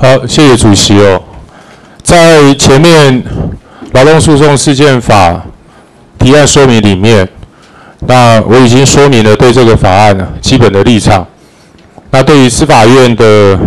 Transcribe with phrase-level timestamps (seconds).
[0.00, 1.20] 好，谢谢主席哦。
[2.04, 3.20] 在前面
[3.90, 5.44] 劳动诉讼事件法
[6.16, 7.28] 提案说明里面，
[8.06, 11.26] 那我已经说明了对这个法案基本的立场。
[12.12, 13.58] 那对于司法院的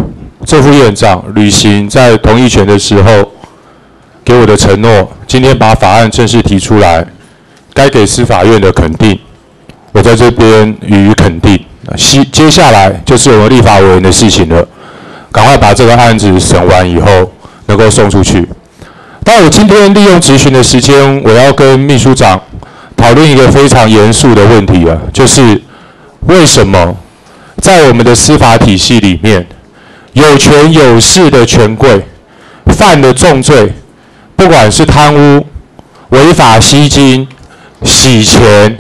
[0.45, 3.29] 正副院长履行在同意权的时候
[4.23, 7.05] 给我的承诺，今天把法案正式提出来，
[7.73, 9.19] 该给司法院的肯定，
[9.91, 11.59] 我在这边予以肯定。
[11.97, 14.65] 接接下来就是我们立法委员的事情了。
[15.31, 17.31] 赶快把这个案子审完以后，
[17.67, 18.47] 能够送出去。
[19.23, 22.41] 但我今天利用质询的时间，我要跟秘书长
[22.97, 25.61] 讨论一个非常严肃的问题啊，就是
[26.21, 26.95] 为什么
[27.61, 29.47] 在我们的司法体系里面，
[30.13, 32.01] 有权有势的权贵
[32.65, 33.71] 犯的重罪，
[34.35, 35.45] 不管是贪污、
[36.09, 37.27] 违法吸金、
[37.83, 38.77] 洗钱、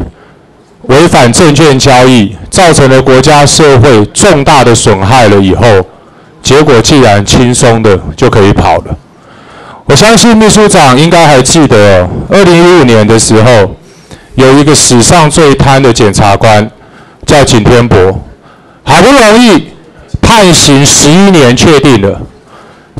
[0.83, 5.63] 违反证券交易，造成了国家社会重大的损害了以后，
[6.41, 8.97] 结果既然轻松的就可以跑了，
[9.85, 13.75] 我相信秘书长应该还记得，二零一五年的时候，
[14.35, 16.69] 有一个史上最贪的检察官
[17.25, 18.21] 叫景天博，
[18.83, 19.69] 好不容易
[20.21, 22.21] 判刑十一年确定了，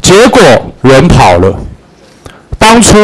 [0.02, 0.42] 结果
[0.82, 1.56] 人跑了。
[2.58, 2.98] 当初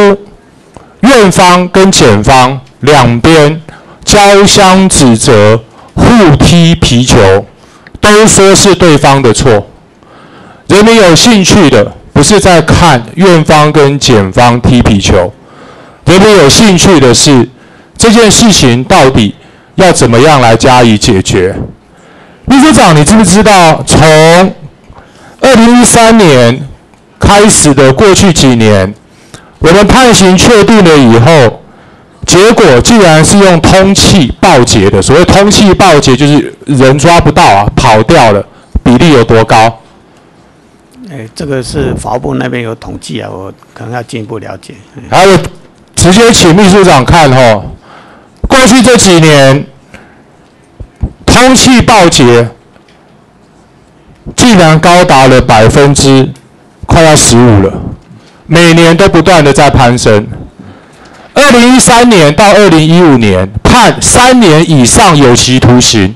[1.01, 3.61] 院方跟检方两边
[4.05, 5.59] 交相指责，
[5.95, 7.45] 互踢皮球，
[7.99, 9.67] 都说是对方的错。
[10.67, 15.31] 人民有兴趣的不是在看院方跟检方踢皮球，
[16.05, 17.47] 人民有兴趣的是
[17.97, 19.33] 这件事情到底
[19.75, 21.55] 要怎么样来加以解决。
[22.45, 23.99] 秘书长，你知不知道从
[25.41, 26.59] 二零一三年
[27.19, 28.93] 开始的过去几年，
[29.59, 31.61] 我们判刑确定了以后，
[32.25, 35.01] 结果竟然是用通气报捷的。
[35.01, 38.45] 所谓通气报捷，就是人抓不到啊，跑掉了，
[38.83, 39.79] 比例有多高？
[41.09, 44.73] 哎，这个是法务部那边有统计啊，我可能要进一步了解。
[45.09, 45.37] 还有，
[45.95, 47.63] 直接请秘书长看哈，
[48.49, 49.65] 过去这几年，
[51.25, 52.49] 通缉报捷
[54.35, 56.27] 竟然高达了百分之
[56.85, 57.71] 快要十五了，
[58.45, 60.27] 每年都不断的在攀升。
[61.33, 66.13] 二零一三年到二零一五年判三年以上有期徒刑，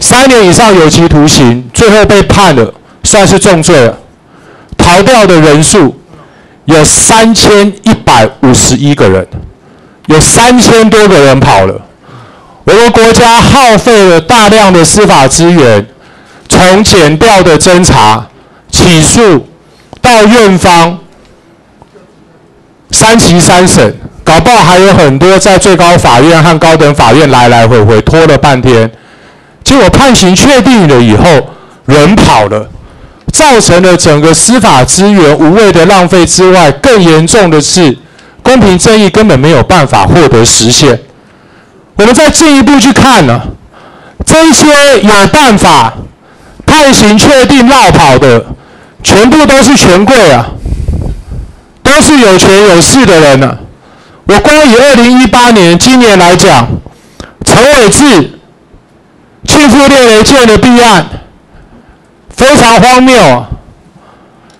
[0.00, 2.72] 三年以上有期徒刑，最后被判了。
[3.02, 3.98] 算是重罪了，
[4.76, 5.98] 逃掉的人数
[6.66, 9.26] 有三千一百五十一个人，
[10.06, 11.80] 有三千多个人跑了。
[12.64, 15.86] 我们国家耗费了大量的司法资源，
[16.48, 18.26] 从检调的侦查、
[18.70, 19.48] 起诉
[20.02, 20.98] 到院方
[22.90, 28.90] 三级三审，搞不好还有很多在最高法院和高等法院来来回回拖了半天，
[29.64, 31.24] 结果判刑确定了以后，
[31.86, 32.68] 人跑了。
[33.38, 37.96] 造成了整个司法资源无谓的浪费之外，更严重的是，
[38.42, 40.98] 公平正义根本没有办法获得实现。
[41.94, 43.40] 我们再进一步去看呢，
[44.26, 44.66] 这些
[45.02, 45.94] 有办法
[46.66, 48.44] 判刑确定落跑的，
[49.04, 50.44] 全部都是权贵啊，
[51.84, 53.58] 都是有权有势的人呢、啊。
[54.26, 56.66] 我光以二零一八年今年来讲，
[57.44, 58.32] 陈伟志、
[59.46, 61.06] 庆富列雷建的弊案。
[62.38, 63.48] 非常荒谬啊！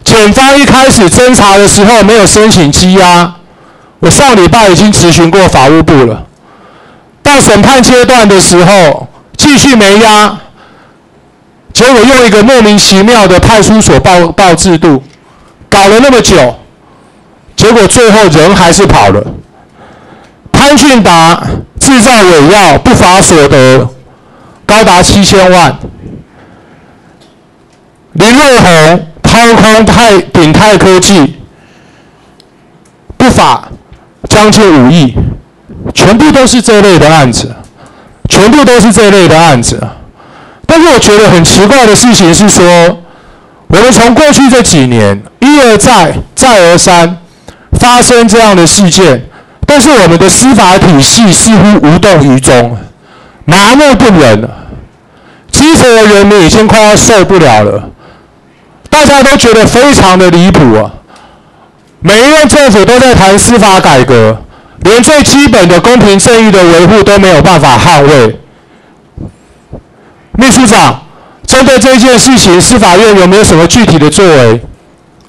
[0.03, 3.33] 检方一开始侦查的时候没有申请羁押，
[4.01, 6.27] 我上礼拜已经咨询过法务部了。
[7.23, 9.07] 到审判阶段的时候
[9.37, 10.37] 继续没押，
[11.73, 15.01] 结果用一个莫名其妙的派出所报报制度，
[15.71, 16.57] 搞了那么久，
[17.55, 19.25] 结果最后人还是跑了。
[20.51, 21.41] 潘俊达
[21.79, 23.89] 制造伪药不法所得
[24.67, 25.79] 高达七千万。
[28.19, 31.37] 林瑞红掏空泰鼎泰科技，
[33.17, 33.69] 不法
[34.29, 35.15] 将近五亿，
[35.95, 37.55] 全部都是这类的案子，
[38.29, 39.81] 全部都是这类的案子。
[40.67, 42.99] 但是我觉得很奇怪的事情是说，
[43.69, 47.19] 我们从过去这几年一而再、再而三
[47.79, 49.23] 发生这样的事件，
[49.65, 52.77] 但是我们的司法体系似乎无动于衷，
[53.45, 54.49] 麻木不仁，
[55.53, 57.91] 基层的人民已经快要受不了了。
[58.91, 60.93] 大家都觉得非常的离谱啊！
[62.01, 64.41] 每一任政府都在谈司法改革，
[64.81, 68.39] 连最基本的公平正义的维护都没有办法捍卫。
[70.33, 71.03] 秘书长，
[71.45, 74.61] 针对这件事情，司法院有没有什么具体的作为？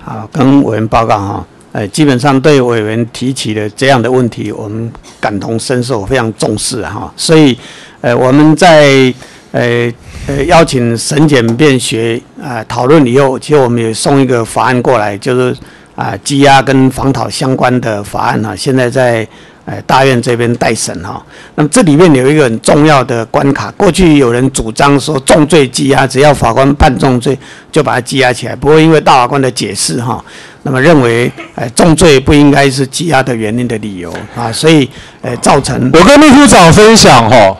[0.04, 1.46] 好，跟委员报告哈。
[1.72, 7.12] 哎，基本上对委员提起的这样的问题，我们感同身受，非常重视哈。
[7.16, 7.58] 所以，
[8.02, 9.14] 呃，我们在
[9.52, 9.92] 呃
[10.28, 15.56] 呃邀请审检辩学啊讨论以后，其实我们也送一个法案过来，就是
[15.96, 19.28] 啊羁押跟防讨相关的法案哈，现在在。
[19.66, 21.24] 哎，大院这边待审哈，
[21.54, 23.70] 那么这里面有一个很重要的关卡。
[23.78, 27.38] 过去有人主张说重罪羁押，只要法官判重罪
[27.72, 28.56] 就把它羁押起来。
[28.56, 30.26] 不过因为大法官的解释哈，
[30.64, 34.90] 那么认为哎重罪不应该是羁押的原因的理由啊，所以
[35.22, 35.92] 哎造成。
[35.94, 37.56] 我跟秘书长分享哈，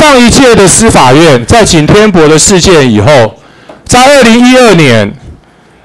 [0.00, 3.34] 上一届的司法院在景天博的事件以后，
[3.84, 5.12] 在二零一二年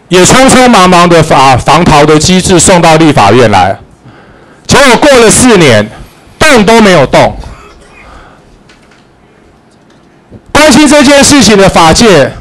[0.08, 3.78] 也匆匆忙忙的把防逃的机制送到立法院来。
[4.66, 5.92] 结果过了四年，
[6.40, 7.38] 动都没有动。
[10.54, 12.32] 关心这件事情的法界，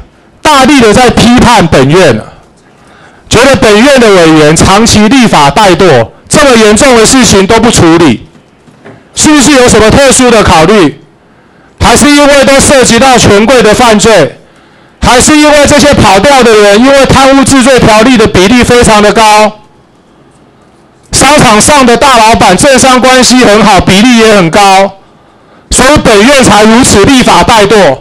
[0.41, 2.17] 大力的在批判本院，
[3.29, 8.25] 觉得本院的委员长期立法怠惰，这么严重的事情都不处理，
[9.13, 11.01] 是不是有什么特殊的考虑？
[11.85, 14.39] 还是因为都涉及到权贵的犯罪？
[14.99, 19.59] 还是因为这些跑掉的人，因为贪污治罪条例的比例非常的高？
[21.11, 24.97] 商场上的大老板政商关系很好，比例也很高，
[25.69, 27.99] 所以本院才如此立法怠惰，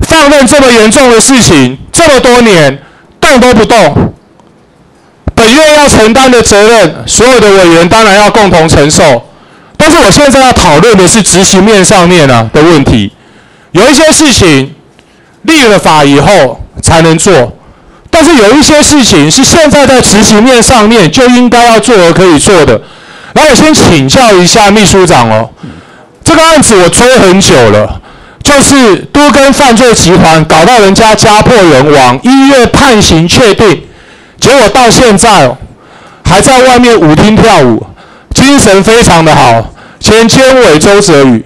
[0.00, 2.82] 放任这么严重的事情这么多年
[3.20, 4.14] 动都不动。
[5.34, 9.22] 本院要承担的责任，所有的委员当然要共同承受。
[9.84, 13.10] 但是我现在要讨论的是执行面上面啊的问题，
[13.72, 14.72] 有一些事情
[15.42, 17.52] 立了法以后才能做。
[18.08, 22.80] 但是有一些事情是现在在执行面上面就应该要做而可以做的。
[23.32, 25.50] 然后我先请教一下秘书长哦，
[26.22, 28.00] 这个案子我追很久了，
[28.40, 33.82] 就是都跟犯罪集团搞到人家家破人亡，一月判刑确定，
[34.38, 35.56] 结果到现在
[36.24, 37.84] 还在外面舞厅跳舞，
[38.42, 39.72] 精神非常的好。
[40.00, 41.44] 前监委周泽宇，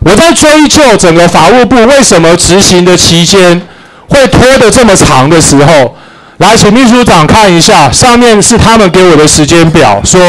[0.00, 3.62] 我在追究整个法务部为什么执行的期间
[4.08, 5.96] 会拖得这么长的时候。
[6.38, 10.20] 来，请秘书长看一下，上面是他们给我的时间表，说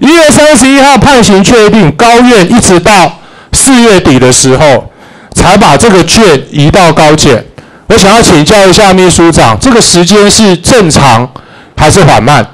[0.00, 3.18] 一月三十一号判刑确定，高院一直到
[3.52, 4.92] 四月底的时候
[5.34, 7.42] 才把这个卷移到高检。
[7.86, 11.26] 我想要请教一下秘书长，这个时间是正常
[11.74, 12.46] 还是缓慢？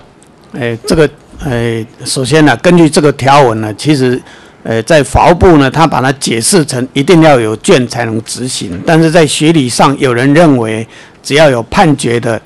[0.57, 1.09] 哎，这个
[1.45, 4.21] 哎，首先呢，根据这个条文呢，其实
[4.63, 10.87] 呃，在法务部呢，他把它解释成一定要有卷才能执行，但是在学理上，有人认为
[11.23, 12.41] 只要有判决的。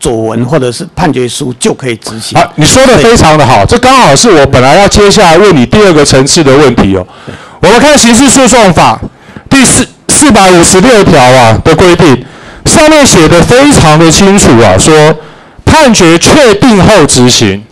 [0.00, 2.38] 左文或者是判决书就可以执行。
[2.38, 7.04] 啊，你说的非常的好，这刚好是我本来要接下来问你第二个层次的问题哦。
[7.60, 8.96] 我们看刑事诉讼法
[9.50, 12.24] 第四四百五十六条啊的规定，
[12.66, 14.94] 上面写的非常的清楚啊，说
[15.64, 17.64] 判决确定后执行，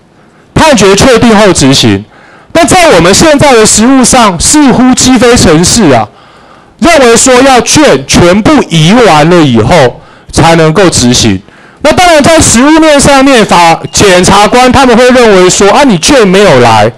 [0.56, 2.04] 判决确定后执行。
[2.50, 6.08] 但在我们现在的实务上，似乎积非成是啊，
[6.80, 10.00] 认为说要卷全部移完了以后
[10.32, 11.40] 才能够执行。
[11.82, 16.90] 那当然，在实务面上面，法检察官他们会认为说：啊，你卷没有来，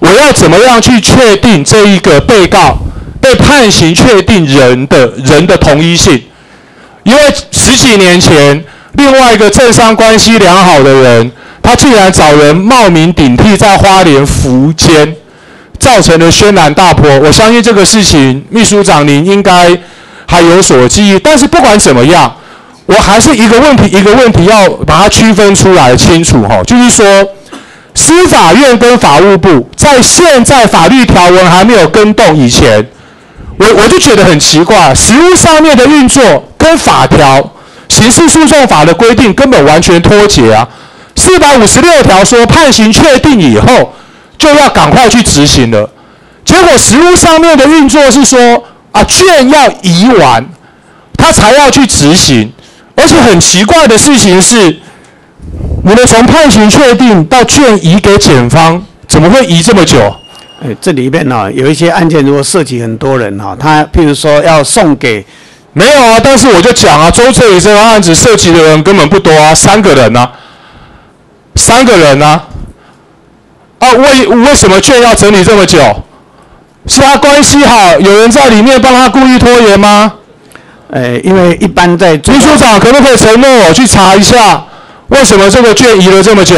[0.00, 2.78] 我要怎么样去确定这一个被告
[3.20, 6.24] 被判刑确定人的人的同一性？
[7.04, 7.20] 因为
[7.52, 8.64] 十几年前，
[8.94, 11.30] 另外一个政商关系良好的人，
[11.66, 15.16] 他竟然找人冒名顶替在花莲伏监，
[15.80, 17.10] 造成了轩然大波。
[17.18, 19.76] 我相信这个事情，秘书长您应该
[20.26, 21.18] 还有所记忆。
[21.18, 22.32] 但是不管怎么样。
[22.86, 27.04] 我还是一个问题一个问题要把它区分出来清楚哈，就是说，
[27.96, 32.86] 司法院跟法务部在现在法律条文还没有更动以前，
[33.56, 37.50] 我我就觉得很奇怪，实务上面的运作跟法条、
[37.88, 40.68] 刑事诉讼法的规定根本完全脱节啊。
[41.26, 43.92] 四百五十六条说判刑确定以后
[44.38, 45.90] 就要赶快去执行了，
[46.44, 50.46] 结果实务上面的运作是说啊卷要移完，
[51.16, 52.52] 他才要去执行。
[52.94, 54.78] 而且很奇怪的事情是，
[55.84, 60.14] 你们从判刑确定到卷移给检方，怎么会移这么久？
[60.62, 65.26] 哎，这里面呢、哦、有一些案件，如果涉及很多人哈、哦，他譬如说要送给，
[65.72, 70.30] 没有啊，但是我就讲啊，周翠宇这个案子涉及的人根本不多啊，三个人啊，
[71.56, 72.44] 三个人啊，
[73.80, 75.78] 啊，为为什么卷要整理这么久？
[76.86, 80.12] 是他关系好，有人在里面帮他故意拖延吗？
[80.88, 84.64] 呃，因为一般在秘书长可不可以承诺我去查一下，
[85.08, 86.56] 为什么这个卷移了这么久？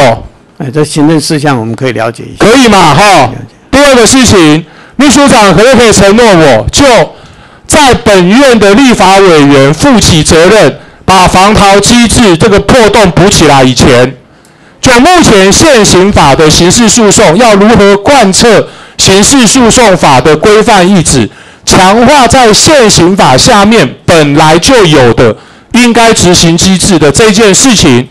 [0.58, 2.44] 哎，这行政事项我们可以了解一下。
[2.44, 2.94] 可以嘛？
[2.94, 3.30] 哈。
[3.70, 6.84] 第二个事情，秘书长可不可以承诺我，就
[7.66, 14.14] 在本院的立法委员负起责任，把防逃机制这个破洞补起来以前，
[14.88, 18.66] 就目前现行法的刑事诉讼要如何贯彻
[18.96, 21.28] 刑事诉讼法的规范意志？
[21.66, 25.36] 强化在现行法下面本来就有的
[25.72, 28.08] 应该执行机制的这件事情，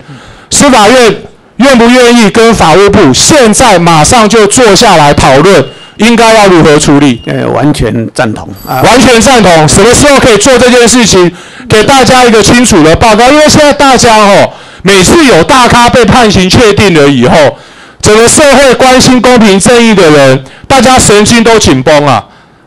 [0.52, 1.16] 司法院
[1.56, 5.66] 愿不愿意跟法务部现在马上就坐下来讨论，
[5.98, 7.20] 应该要如何处理？
[7.26, 9.68] 呃，完全赞同啊，完全赞同。
[9.68, 11.32] 什么时候可以做这件事情？
[11.68, 14.54] 给大家一个清楚的报告，因为现在大家哦，
[14.84, 17.58] 每次有大咖被判刑确定了以后，
[18.02, 22.24] 整个社会关心公平正义的人，大家神经都紧绷啊。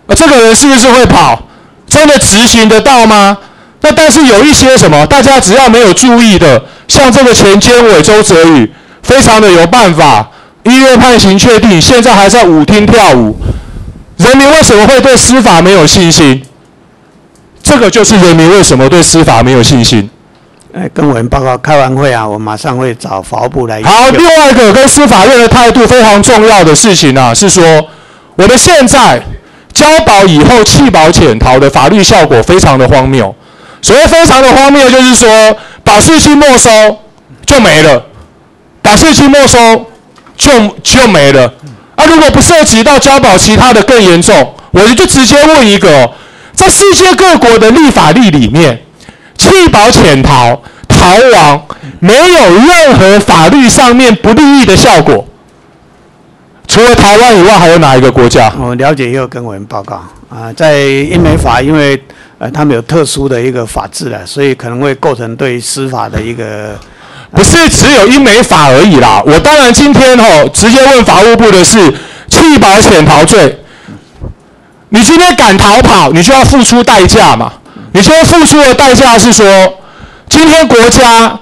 [0.06, 1.40] 啊，这个人是不是会跑？
[1.86, 3.36] 真的执行得到吗？
[3.80, 8.70] 那但是有一些什么，大家只要没有注意的，像这个前监委周泽宇，
[9.02, 10.30] 非常的有办法，
[10.64, 13.36] 医院判刑确定，现在还在舞厅跳舞。
[14.18, 16.42] 人民为什么会对司法没有信心？
[17.62, 20.10] 这个就是人民为什么对司法没有信心。
[20.72, 23.82] 哎，跟委员报告，开完会啊，我马上会找法务部来。
[23.82, 27.62] 好，另外一个跟司法院的态度非常重要的事情呢、啊，是说
[28.36, 29.20] 我们现在。
[29.72, 33.32] 交保以后弃保潜逃的法律效果非常的荒谬。
[33.80, 36.68] 所谓非常的荒谬，就是说保释金没收
[37.46, 38.04] 就没了，
[38.82, 39.86] 保释金没收
[40.36, 40.50] 就
[40.82, 41.46] 就没了。
[41.94, 46.10] 啊，如果不涉及到交保其他的更严重，我就直接问一个：
[46.52, 48.82] 在世界各国的立法例里面，
[49.40, 51.62] 弃保潜逃逃亡
[51.98, 55.26] 没有任何法律上面不利益的效果。
[56.68, 58.52] 除了台湾以外，还有哪一个国家？
[58.60, 61.98] 我了解，也有跟我们报告啊，在英美法，因为
[62.36, 66.78] 呃他们有特殊的一个法制了，所以可能会构成对司法的一个。
[67.32, 69.22] 不是只有英美法而已啦。
[69.24, 71.90] 我当然今天吼直接问法务部的是
[72.28, 73.58] 弃保潜逃罪。
[74.90, 77.52] 你今天敢逃跑，你就要付出代价嘛。
[77.92, 79.46] 你今天付出的代价是说，
[80.28, 81.38] 今天国家。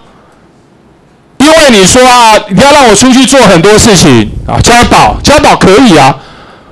[1.39, 6.15] 因为你说啊，你要让我出去做很多事情啊，交保交保可以啊。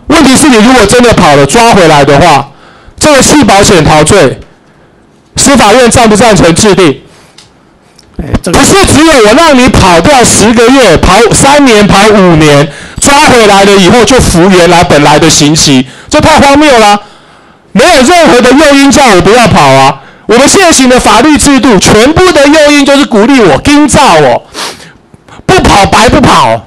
[0.08, 2.50] 问题是你如果真的跑了，抓回来的话，
[2.98, 4.40] 这个弃保险逃罪，
[5.36, 7.00] 司法院赞不赞成制定？
[8.16, 12.68] 不是只有我让你跑掉十个月，跑三年，跑五年，
[13.00, 17.00] 抓回来了以后就服原来本来的刑期，这太荒谬了。
[17.76, 20.00] 没有任何的诱因叫我不要跑啊。
[20.26, 24.42] 我们现行的法律制度，全部的诱因就是鼓励我跟照我，
[25.44, 26.66] 不跑白不跑。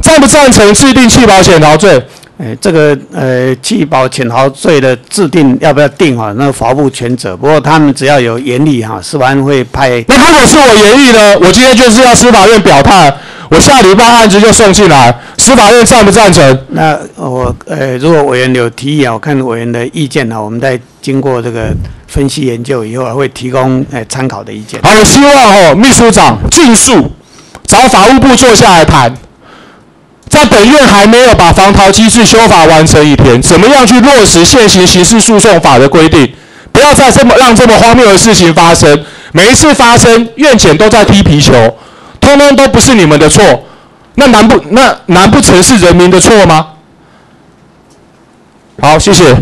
[0.00, 2.02] 赞不赞成制定弃保潜逃罪？
[2.38, 6.32] 哎，这个呃弃保潜逃罪的制定要不要定啊？
[6.36, 7.36] 那个法务部全责。
[7.36, 10.04] 不过他们只要有严厉哈，司法院会派。
[10.08, 11.38] 那如果是我严厉呢？
[11.38, 13.12] 我今天就是要司法院表态。
[13.54, 16.58] 我下礼拜案子就送进来，司法院赞不赞成？
[16.70, 21.68] 那我呃，如果委员有提议啊，我看委员的意见啊，我们再经过这个
[22.06, 24.80] 分析研究以后，会提供呃参考的意见。
[24.82, 27.12] 好，我希望哦，秘书长尽速
[27.66, 29.14] 找法务部坐下来谈，
[30.30, 36.32] 在本院还没有把防逃机制修法完成以前，怎么样去落实现行刑事诉讼法的规定？
[36.72, 39.04] 不要再这么让这么荒谬的事情发生。
[39.32, 41.52] 每一次发生，院检都在踢皮球。
[42.22, 43.44] 通通都不是你们的错，
[44.14, 46.68] 那难不那难不成是人民的错吗？
[48.80, 49.36] 好，谢谢。